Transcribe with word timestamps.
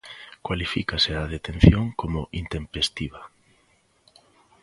Cualifícase 0.47 1.11
a 1.21 1.29
detención 1.35 1.85
como 1.99 2.29
intempestiva. 2.41 3.21